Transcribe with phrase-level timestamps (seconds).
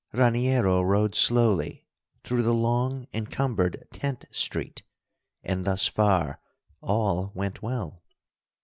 [0.13, 1.85] Raniero rode slowly
[2.23, 4.81] through the long, encumbered tent street,
[5.43, 6.39] and thus far
[6.81, 8.01] all went well.